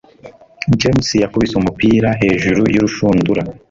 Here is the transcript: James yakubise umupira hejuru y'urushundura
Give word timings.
James 0.79 1.07
yakubise 1.23 1.53
umupira 1.57 2.09
hejuru 2.21 2.61
y'urushundura 2.73 3.41